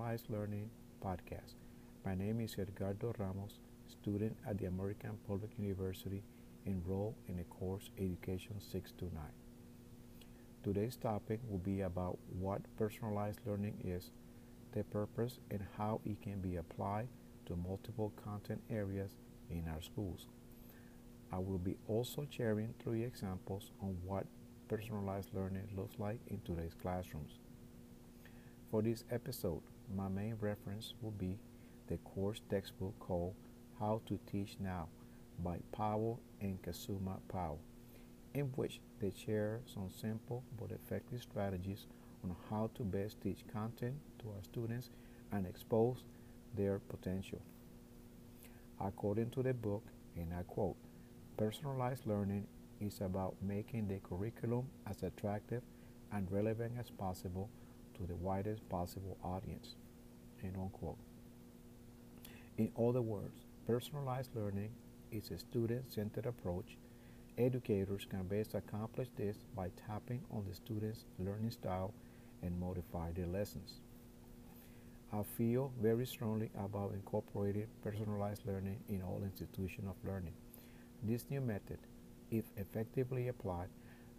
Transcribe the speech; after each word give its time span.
Personalized 0.00 0.30
Learning 0.30 0.70
Podcast. 1.04 1.56
My 2.06 2.14
name 2.14 2.40
is 2.40 2.56
Edgardo 2.58 3.12
Ramos, 3.18 3.60
student 3.86 4.34
at 4.48 4.56
the 4.56 4.64
American 4.64 5.18
Public 5.28 5.50
University, 5.58 6.22
enrolled 6.66 7.16
in 7.28 7.36
the 7.36 7.44
course 7.44 7.90
Education 7.98 8.54
629. 8.60 9.22
Today's 10.64 10.96
topic 10.96 11.40
will 11.50 11.58
be 11.58 11.82
about 11.82 12.18
what 12.38 12.62
personalized 12.78 13.40
learning 13.44 13.74
is, 13.84 14.10
the 14.72 14.84
purpose, 14.84 15.38
and 15.50 15.60
how 15.76 16.00
it 16.06 16.22
can 16.22 16.40
be 16.40 16.56
applied 16.56 17.08
to 17.44 17.54
multiple 17.56 18.10
content 18.24 18.62
areas 18.70 19.10
in 19.50 19.68
our 19.68 19.82
schools. 19.82 20.28
I 21.30 21.40
will 21.40 21.58
be 21.58 21.76
also 21.88 22.26
sharing 22.30 22.72
three 22.82 23.04
examples 23.04 23.70
on 23.82 23.98
what 24.06 24.24
personalized 24.66 25.34
learning 25.34 25.68
looks 25.76 25.98
like 25.98 26.20
in 26.28 26.40
today's 26.46 26.74
classrooms. 26.80 27.32
For 28.70 28.80
this 28.80 29.04
episode, 29.10 29.60
my 29.96 30.08
main 30.08 30.36
reference 30.40 30.94
will 31.00 31.10
be 31.12 31.38
the 31.88 31.96
course 31.98 32.40
textbook 32.48 32.94
called 33.00 33.34
How 33.78 34.00
to 34.06 34.18
Teach 34.30 34.56
Now 34.60 34.88
by 35.42 35.58
Powell 35.72 36.20
and 36.40 36.60
Kusuma 36.62 37.18
Powell, 37.28 37.60
in 38.34 38.46
which 38.56 38.80
they 39.00 39.12
share 39.24 39.60
some 39.66 39.90
simple 39.90 40.44
but 40.58 40.70
effective 40.70 41.22
strategies 41.22 41.86
on 42.22 42.36
how 42.48 42.70
to 42.74 42.82
best 42.82 43.20
teach 43.20 43.40
content 43.52 43.94
to 44.20 44.28
our 44.28 44.42
students 44.42 44.90
and 45.32 45.46
expose 45.46 46.04
their 46.54 46.78
potential. 46.78 47.40
According 48.80 49.30
to 49.30 49.42
the 49.42 49.54
book, 49.54 49.82
and 50.16 50.32
I 50.32 50.42
quote, 50.42 50.76
personalized 51.36 52.06
learning 52.06 52.46
is 52.80 53.00
about 53.00 53.34
making 53.42 53.88
the 53.88 53.98
curriculum 53.98 54.66
as 54.88 55.02
attractive 55.02 55.62
and 56.12 56.30
relevant 56.30 56.72
as 56.78 56.90
possible 56.90 57.48
to 57.96 58.06
the 58.06 58.16
widest 58.16 58.68
possible 58.68 59.16
audience. 59.22 59.76
End 60.42 60.56
unquote. 60.56 60.98
In 62.58 62.70
other 62.78 63.02
words, 63.02 63.46
personalized 63.66 64.34
learning 64.34 64.70
is 65.10 65.30
a 65.30 65.38
student-centered 65.38 66.26
approach. 66.26 66.76
Educators 67.38 68.06
can 68.08 68.24
best 68.24 68.54
accomplish 68.54 69.08
this 69.16 69.36
by 69.56 69.70
tapping 69.86 70.22
on 70.30 70.44
the 70.48 70.54
student's 70.54 71.04
learning 71.18 71.50
style 71.50 71.94
and 72.42 72.58
modify 72.60 73.12
their 73.12 73.26
lessons. 73.26 73.80
I 75.12 75.22
feel 75.22 75.72
very 75.80 76.06
strongly 76.06 76.50
about 76.56 76.92
incorporating 76.92 77.66
personalized 77.82 78.46
learning 78.46 78.78
in 78.88 79.02
all 79.02 79.22
institutions 79.24 79.88
of 79.88 80.08
learning. 80.08 80.34
This 81.02 81.24
new 81.30 81.40
method, 81.40 81.78
if 82.30 82.44
effectively 82.56 83.28
applied, 83.28 83.68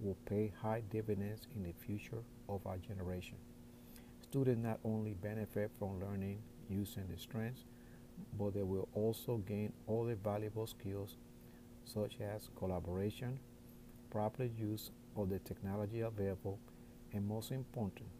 will 0.00 0.16
pay 0.26 0.52
high 0.62 0.82
dividends 0.90 1.46
in 1.54 1.64
the 1.64 1.72
future 1.72 2.22
of 2.48 2.66
our 2.66 2.78
generation. 2.78 3.36
Students 4.30 4.62
not 4.62 4.78
only 4.84 5.14
benefit 5.14 5.70
from 5.78 6.00
learning 6.00 6.42
using 6.68 7.04
the 7.10 7.18
strengths, 7.18 7.64
but 8.38 8.52
they 8.52 8.62
will 8.62 8.86
also 8.92 9.38
gain 9.38 9.72
other 9.88 10.16
valuable 10.22 10.66
skills 10.66 11.16
such 11.86 12.18
as 12.20 12.50
collaboration, 12.58 13.38
proper 14.10 14.44
use 14.44 14.90
of 15.16 15.30
the 15.30 15.38
technology 15.38 16.02
available, 16.02 16.58
and 17.14 17.26
most 17.26 17.52
important, 17.52 18.10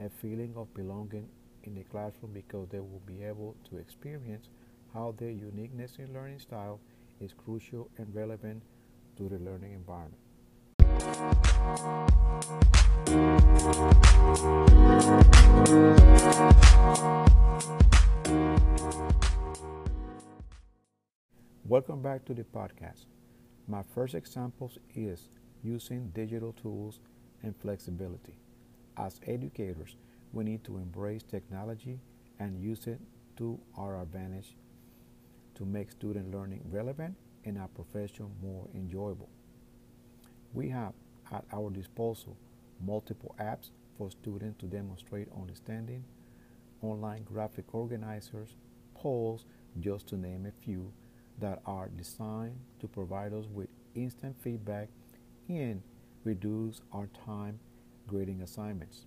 a 0.00 0.08
feeling 0.08 0.54
of 0.56 0.72
belonging 0.72 1.26
in 1.64 1.74
the 1.74 1.82
classroom 1.82 2.32
because 2.32 2.68
they 2.68 2.78
will 2.78 3.02
be 3.04 3.24
able 3.24 3.56
to 3.68 3.78
experience 3.78 4.50
how 4.92 5.16
their 5.18 5.30
uniqueness 5.30 5.96
in 5.98 6.14
learning 6.14 6.38
style 6.38 6.78
is 7.20 7.32
crucial 7.44 7.90
and 7.98 8.14
relevant 8.14 8.62
to 9.16 9.28
the 9.28 9.38
learning 9.38 9.72
environment. 9.72 10.20
Welcome 21.74 22.02
back 22.02 22.24
to 22.26 22.34
the 22.34 22.44
podcast. 22.44 23.06
My 23.66 23.82
first 23.96 24.14
example 24.14 24.70
is 24.94 25.28
using 25.64 26.12
digital 26.14 26.52
tools 26.52 27.00
and 27.42 27.52
flexibility. 27.56 28.36
As 28.96 29.20
educators, 29.26 29.96
we 30.32 30.44
need 30.44 30.62
to 30.66 30.76
embrace 30.76 31.24
technology 31.24 31.98
and 32.38 32.62
use 32.62 32.86
it 32.86 33.00
to 33.38 33.58
our 33.76 34.00
advantage 34.00 34.56
to 35.56 35.64
make 35.64 35.90
student 35.90 36.32
learning 36.32 36.62
relevant 36.70 37.16
and 37.44 37.58
our 37.58 37.66
profession 37.66 38.30
more 38.40 38.68
enjoyable. 38.72 39.30
We 40.52 40.68
have 40.68 40.92
at 41.32 41.44
our 41.52 41.70
disposal 41.70 42.36
multiple 42.86 43.34
apps 43.40 43.70
for 43.98 44.12
students 44.12 44.60
to 44.60 44.66
demonstrate 44.66 45.26
understanding, 45.36 46.04
online 46.82 47.24
graphic 47.24 47.74
organizers, 47.74 48.54
polls, 48.94 49.44
just 49.80 50.06
to 50.10 50.16
name 50.16 50.46
a 50.46 50.64
few, 50.64 50.92
that 51.38 51.60
are 51.66 51.88
designed 51.88 52.58
to 52.80 52.86
provide 52.86 53.32
us 53.32 53.46
with 53.52 53.68
instant 53.94 54.36
feedback 54.42 54.88
and 55.48 55.82
reduce 56.24 56.80
our 56.92 57.08
time 57.24 57.58
grading 58.06 58.40
assignments. 58.42 59.06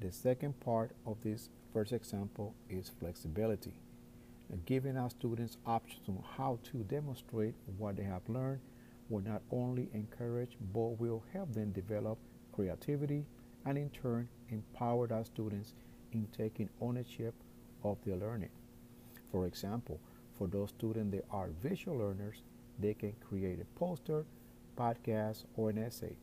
The 0.00 0.12
second 0.12 0.58
part 0.60 0.92
of 1.06 1.22
this 1.22 1.48
first 1.72 1.92
example 1.92 2.54
is 2.68 2.90
flexibility, 3.00 3.74
giving 4.66 4.96
our 4.96 5.10
students 5.10 5.56
options 5.66 6.08
on 6.08 6.22
how 6.36 6.58
to 6.70 6.78
demonstrate 6.78 7.54
what 7.78 7.96
they 7.96 8.04
have 8.04 8.28
learned 8.28 8.60
will 9.08 9.22
not 9.22 9.42
only 9.50 9.88
encourage 9.92 10.56
but 10.72 10.98
will 11.00 11.22
help 11.32 11.52
them 11.52 11.72
develop 11.72 12.18
creativity 12.52 13.24
and 13.64 13.78
in 13.78 13.90
turn 13.90 14.28
empower 14.50 15.12
our 15.12 15.24
students 15.24 15.74
in 16.12 16.26
taking 16.36 16.68
ownership 16.80 17.34
of 17.84 17.96
their 18.04 18.16
learning. 18.16 18.50
For 19.30 19.46
example, 19.46 20.00
for 20.42 20.48
those 20.48 20.70
students 20.70 21.14
that 21.14 21.24
are 21.30 21.50
visual 21.62 21.96
learners, 21.96 22.42
they 22.76 22.94
can 22.94 23.12
create 23.28 23.60
a 23.60 23.78
poster, 23.78 24.24
podcast, 24.76 25.44
or 25.56 25.70
an 25.70 25.78
essay. 25.78 26.16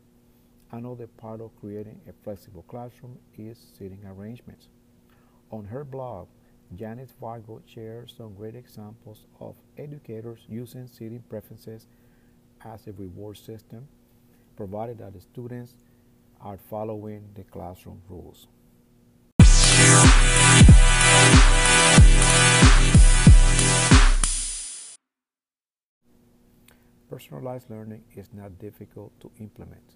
Another 0.72 1.08
part 1.08 1.40
of 1.40 1.58
creating 1.62 2.02
a 2.06 2.12
flexible 2.22 2.66
classroom 2.68 3.18
is 3.38 3.58
seating 3.78 4.04
arrangements. 4.06 4.68
On 5.52 5.64
her 5.64 5.86
blog, 5.86 6.28
Janice 6.76 7.14
Vargo 7.22 7.62
shares 7.66 8.14
some 8.18 8.34
great 8.34 8.56
examples 8.56 9.26
of 9.40 9.56
educators 9.78 10.42
using 10.50 10.88
seating 10.88 11.24
preferences 11.30 11.88
as 12.66 12.88
a 12.88 12.92
reward 12.92 13.38
system, 13.38 13.88
provided 14.58 14.98
that 14.98 15.14
the 15.14 15.22
students 15.22 15.76
are 16.42 16.58
following 16.58 17.24
the 17.36 17.44
classroom 17.44 18.02
rules. 18.10 18.48
Personalized 27.10 27.72
learning 27.72 28.04
is 28.16 28.30
not 28.34 28.60
difficult 28.60 29.20
to 29.20 29.32
implement. 29.40 29.96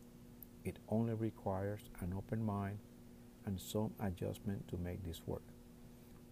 It 0.63 0.79
only 0.89 1.13
requires 1.13 1.81
an 2.01 2.11
open 2.17 2.43
mind 2.43 2.79
and 3.45 3.61
some 3.61 3.91
adjustment 3.99 4.67
to 4.69 4.77
make 4.77 5.05
this 5.05 5.21
work. 5.27 5.43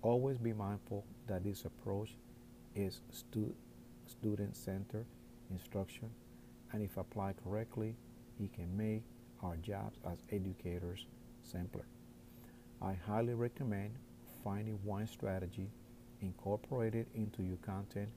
Always 0.01 0.39
be 0.39 0.53
mindful 0.53 1.05
that 1.27 1.43
this 1.43 1.65
approach 1.65 2.15
is 2.73 3.01
stu 3.11 3.53
student-centered 4.07 5.05
instruction 5.51 6.09
and 6.73 6.81
if 6.81 6.97
applied 6.97 7.35
correctly, 7.43 7.95
it 8.39 8.51
can 8.51 8.75
make 8.75 9.03
our 9.43 9.57
jobs 9.57 9.99
as 10.11 10.17
educators 10.31 11.05
simpler. 11.43 11.85
I 12.81 12.93
highly 12.93 13.35
recommend 13.35 13.91
finding 14.43 14.79
one 14.83 15.05
strategy, 15.05 15.69
incorporate 16.21 16.95
it 16.95 17.07
into 17.13 17.43
your 17.43 17.57
content, 17.57 18.09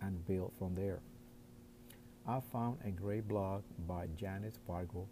and 0.00 0.24
build 0.24 0.52
from 0.56 0.76
there. 0.76 1.00
I 2.28 2.40
found 2.52 2.78
a 2.84 2.90
great 2.90 3.28
blog 3.28 3.62
by 3.86 4.08
Janice 4.16 4.58
Fargo 4.66 5.06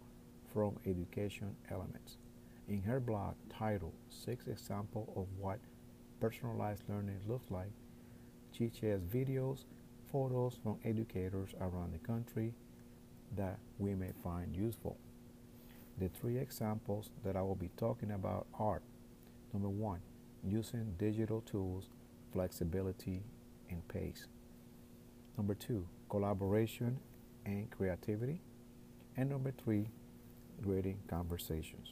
from 0.51 0.75
Education 0.85 1.55
Elements. 1.71 2.17
In 2.67 2.81
her 2.81 2.99
blog 2.99 3.35
titled 3.49 3.93
Six 4.09 4.47
Examples 4.47 5.07
of 5.15 5.27
What 5.39 5.59
Personalized 6.19 6.83
Learning 6.89 7.21
Looks 7.25 7.49
Like, 7.49 7.71
she 8.51 8.69
shares 8.69 9.01
videos, 9.01 9.63
photos 10.11 10.59
from 10.61 10.77
educators 10.83 11.51
around 11.61 11.93
the 11.93 12.05
country 12.05 12.53
that 13.37 13.59
we 13.79 13.95
may 13.95 14.11
find 14.21 14.53
useful. 14.53 14.97
The 15.97 16.09
three 16.09 16.37
examples 16.37 17.11
that 17.23 17.37
I 17.37 17.41
will 17.43 17.55
be 17.55 17.71
talking 17.77 18.11
about 18.11 18.45
are 18.59 18.81
number 19.53 19.69
one, 19.69 20.01
using 20.43 20.95
digital 20.97 21.39
tools, 21.39 21.87
flexibility, 22.33 23.23
and 23.69 23.87
pace. 23.87 24.27
Number 25.37 25.55
two, 25.55 25.87
collaboration 26.15 26.97
and 27.45 27.69
creativity. 27.69 28.39
And 29.17 29.29
number 29.29 29.51
three, 29.51 29.89
grading 30.61 30.99
conversations. 31.09 31.89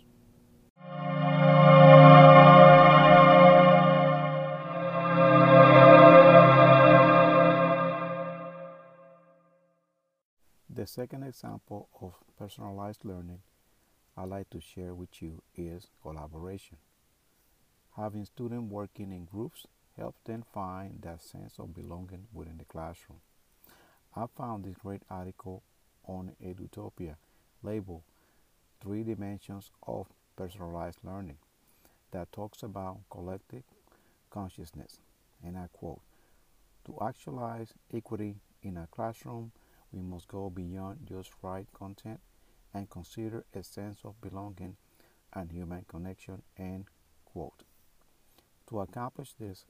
The 10.69 10.87
second 10.87 11.23
example 11.23 11.89
of 12.01 12.13
personalized 12.39 13.03
learning 13.03 13.41
I'd 14.15 14.29
like 14.29 14.49
to 14.51 14.61
share 14.61 14.93
with 14.93 15.21
you 15.21 15.41
is 15.53 15.87
collaboration. 16.01 16.77
Having 17.97 18.23
students 18.23 18.71
working 18.71 19.11
in 19.11 19.25
groups 19.25 19.67
helps 19.97 20.21
them 20.23 20.45
find 20.53 21.01
that 21.01 21.21
sense 21.21 21.55
of 21.59 21.75
belonging 21.75 22.27
within 22.31 22.57
the 22.57 22.65
classroom. 22.65 23.19
I 24.15 24.25
found 24.37 24.63
this 24.63 24.75
great 24.75 25.01
article 25.09 25.63
on 26.05 26.33
Edutopia 26.43 27.15
labeled 27.63 28.03
Three 28.79 29.03
Dimensions 29.03 29.71
of 29.87 30.07
Personalized 30.35 30.99
Learning 31.03 31.37
that 32.11 32.31
talks 32.31 32.61
about 32.61 32.99
collective 33.09 33.63
consciousness. 34.29 34.99
And 35.43 35.57
I 35.57 35.67
quote 35.73 36.01
To 36.85 36.95
actualize 37.01 37.73
equity 37.91 38.35
in 38.61 38.77
a 38.77 38.87
classroom, 38.91 39.51
we 39.91 40.01
must 40.01 40.27
go 40.27 40.49
beyond 40.51 41.07
just 41.07 41.31
right 41.41 41.67
content 41.73 42.19
and 42.71 42.89
consider 42.89 43.45
a 43.55 43.63
sense 43.63 43.99
of 44.03 44.21
belonging 44.21 44.75
and 45.33 45.51
human 45.51 45.85
connection. 45.87 46.43
End 46.55 46.85
quote. 47.25 47.63
To 48.69 48.81
accomplish 48.81 49.33
this, 49.39 49.65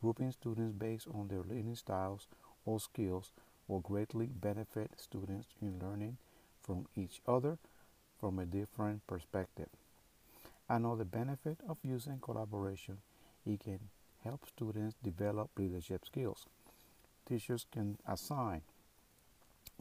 grouping 0.00 0.32
students 0.32 0.72
based 0.72 1.08
on 1.12 1.28
their 1.28 1.42
learning 1.42 1.76
styles 1.76 2.26
or 2.64 2.80
skills 2.80 3.32
will 3.68 3.80
greatly 3.80 4.26
benefit 4.26 4.90
students 4.96 5.48
in 5.60 5.78
learning 5.80 6.16
from 6.62 6.86
each 6.96 7.20
other 7.26 7.58
from 8.20 8.38
a 8.38 8.46
different 8.46 9.06
perspective. 9.06 9.68
Another 10.68 11.04
benefit 11.04 11.58
of 11.68 11.78
using 11.82 12.18
collaboration, 12.20 12.98
it 13.44 13.60
can 13.60 13.80
help 14.24 14.46
students 14.46 14.96
develop 15.02 15.50
leadership 15.58 16.04
skills. 16.04 16.46
Teachers 17.28 17.66
can 17.70 17.98
assign 18.06 18.62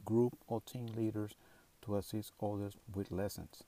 group 0.05 0.37
or 0.47 0.61
team 0.61 0.87
leaders 0.95 1.35
to 1.83 1.95
assist 1.97 2.33
others 2.41 2.77
with 2.93 3.11
lessons. 3.11 3.63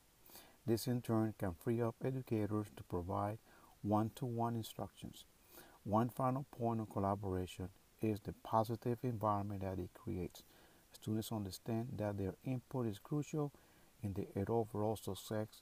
This 0.65 0.87
in 0.87 1.01
turn 1.01 1.33
can 1.37 1.53
free 1.53 1.81
up 1.81 1.95
educators 2.03 2.67
to 2.77 2.83
provide 2.83 3.37
one 3.81 4.11
to 4.15 4.25
one 4.25 4.55
instructions. 4.55 5.25
One 5.83 6.09
final 6.09 6.45
point 6.57 6.79
of 6.79 6.89
collaboration 6.89 7.69
is 8.03 8.19
the 8.19 8.33
positive 8.43 8.97
environment 9.03 9.61
that 9.61 9.79
it 9.79 9.89
creates. 9.93 10.43
Students 10.91 11.31
understand 11.31 11.87
that 11.97 12.17
their 12.17 12.35
input 12.45 12.87
is 12.87 12.99
crucial 12.99 13.51
in 14.01 14.13
the 14.13 14.27
overall 14.49 14.95
success 14.95 15.61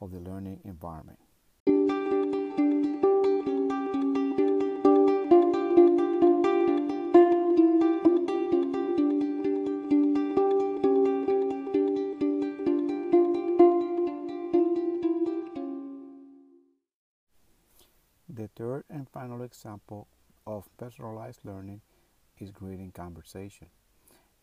of 0.00 0.10
the 0.10 0.18
learning 0.18 0.60
environment. 0.64 1.18
The 18.28 18.48
third 18.56 18.84
and 18.88 19.08
final 19.10 19.42
example 19.42 20.08
of 20.46 20.68
personalized 20.76 21.40
learning 21.44 21.80
is 22.38 22.50
grading 22.50 22.92
conversation. 22.92 23.68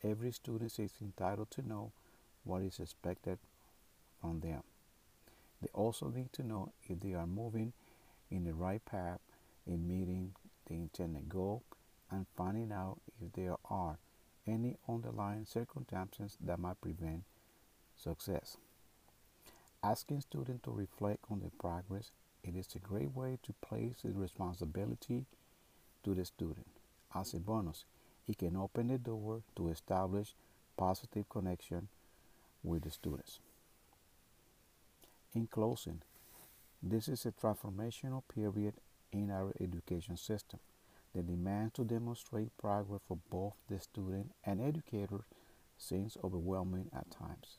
Every 0.04 0.32
student 0.32 0.78
is 0.80 0.94
entitled 1.02 1.52
to 1.52 1.68
know 1.68 1.92
what 2.44 2.62
is 2.62 2.80
expected 2.80 3.38
from 4.22 4.40
them. 4.40 4.64
They 5.62 5.70
also 5.74 6.08
need 6.10 6.32
to 6.34 6.44
know 6.44 6.72
if 6.88 7.00
they 7.00 7.14
are 7.14 7.28
moving 7.28 7.74
in 8.32 8.46
the 8.46 8.54
right 8.54 8.84
path 8.86 9.20
in 9.68 9.88
meeting 9.88 10.34
the 10.68 10.76
intended 10.76 11.28
goal 11.28 11.64
and 12.10 12.26
finding 12.38 12.72
out 12.72 13.00
if 13.22 13.34
there 13.34 13.58
are 13.70 13.98
any 14.48 14.78
underlying 14.88 15.46
circumstances 15.46 16.38
that 16.42 16.60
might 16.60 16.80
prevent 16.82 17.24
success. 17.96 18.58
Asking 19.84 20.22
students 20.22 20.64
to 20.64 20.72
reflect 20.72 21.20
on 21.30 21.40
their 21.40 21.52
progress 21.60 22.12
it 22.44 22.56
is 22.56 22.74
a 22.76 22.80
great 22.80 23.14
way 23.14 23.38
to 23.44 23.54
place 23.62 23.98
the 24.04 24.12
responsibility 24.12 25.26
to 26.04 26.14
the 26.14 26.26
student. 26.26 26.68
As 27.14 27.34
a 27.34 27.40
bonus, 27.40 27.86
it 28.28 28.38
can 28.38 28.56
open 28.56 28.88
the 28.88 28.98
door 28.98 29.42
to 29.56 29.70
establish 29.70 30.36
positive 30.78 31.28
connection 31.30 31.88
with 32.64 32.84
the 32.84 32.92
students. 32.92 33.40
In 35.34 35.48
closing, 35.48 36.02
this 36.82 37.08
is 37.08 37.26
a 37.26 37.32
transformational 37.32 38.24
period 38.34 38.74
in 39.12 39.32
our 39.32 39.54
education 39.60 40.18
system. 40.18 40.60
The 41.14 41.24
demand 41.24 41.74
to 41.74 41.84
demonstrate 41.84 42.56
progress 42.58 43.02
for 43.08 43.18
both 43.30 43.54
the 43.68 43.80
student 43.80 44.32
and 44.46 44.62
educator 44.62 45.22
seems 45.78 46.18
overwhelming 46.24 46.90
at 46.96 47.10
times. 47.10 47.58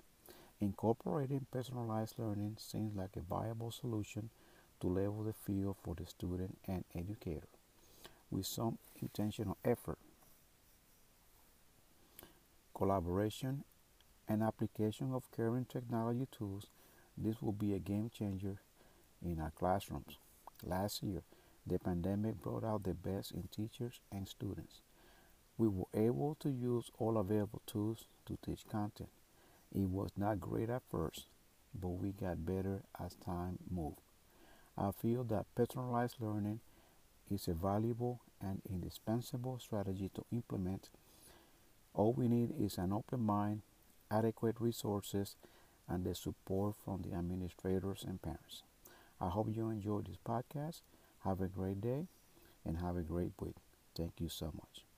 Incorporating 0.61 1.47
personalized 1.51 2.15
learning 2.19 2.57
seems 2.59 2.97
like 2.97 3.17
a 3.17 3.21
viable 3.21 3.71
solution 3.71 4.31
to 4.81 4.87
level 4.87 5.25
the 5.25 5.33
field 5.33 5.77
for 5.83 5.95
the 5.95 6.07
student 6.07 6.59
and 6.67 6.85
educator. 6.95 7.49
With 8.31 8.47
some 8.47 8.79
intentional 9.03 9.57
effort, 9.65 9.99
collaboration, 12.75 13.65
and 14.29 14.43
application 14.43 15.13
of 15.13 15.31
current 15.33 15.69
technology 15.69 16.29
tools, 16.31 16.67
this 17.19 17.43
will 17.43 17.53
be 17.53 17.75
a 17.75 17.81
game 17.81 18.11
changer 18.17 18.61
in 19.21 19.41
our 19.41 19.51
classrooms. 19.51 20.17
Last 20.65 21.03
year, 21.03 21.23
the 21.67 21.79
pandemic 21.79 22.41
brought 22.41 22.65
out 22.65 22.85
the 22.85 22.95
best 22.95 23.33
in 23.33 23.49
teachers 23.51 24.01
and 24.13 24.29
students. 24.29 24.81
We 25.59 25.69
were 25.69 25.89
able 25.93 26.37
to 26.41 26.49
use 26.49 26.91
all 26.99 27.19
available 27.19 27.63
tools 27.67 28.05
to 28.27 28.39
teach 28.45 28.67
content. 28.71 29.11
It 29.75 29.89
was 29.89 30.11
not 30.17 30.41
great 30.41 30.71
at 30.71 30.83
first, 30.91 31.27
but 31.75 31.89
we 31.89 32.13
got 32.13 32.47
better 32.47 32.83
as 32.99 33.15
time 33.17 33.59
moved. 33.71 34.01
I 34.79 34.91
feel 34.93 35.25
that 35.25 35.55
personalized 35.55 36.17
learning 36.21 36.61
is 37.31 37.49
a 37.49 37.55
valuable 37.55 38.21
and 38.41 38.63
indispensable 38.69 39.59
strategy 39.59 40.11
to 40.15 40.25
implement. 40.33 40.89
All 41.95 42.13
we 42.13 42.29
need 42.29 42.55
is 42.59 42.79
an 42.79 42.93
open 42.93 43.21
mind, 43.21 43.63
adequate 44.11 44.57
resources, 44.61 45.37
and 45.89 46.05
the 46.05 46.15
support 46.15 46.75
from 46.85 47.03
the 47.03 47.17
administrators 47.17 48.05
and 48.07 48.23
parents. 48.23 48.63
I 49.21 49.29
hope 49.29 49.49
you 49.55 49.69
enjoyed 49.71 50.07
this 50.07 50.19
podcast. 50.25 50.83
Have 51.25 51.41
a 51.41 51.49
great 51.49 51.81
day 51.81 52.07
and 52.65 52.79
have 52.79 52.97
a 52.97 53.03
great 53.03 53.33
week. 53.39 53.57
Thank 53.95 54.21
you 54.21 54.29
so 54.29 54.53
much. 54.55 54.90